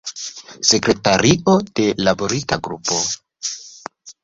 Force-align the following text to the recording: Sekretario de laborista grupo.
Sekretario 0.69 1.55
de 1.81 1.85
laborista 2.07 2.59
grupo. 2.71 2.99